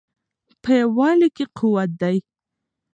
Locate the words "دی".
2.01-2.17